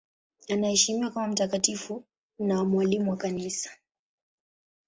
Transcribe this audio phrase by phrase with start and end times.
[0.49, 2.03] Anaheshimiwa kama mtakatifu
[2.39, 3.69] na mwalimu wa Kanisa.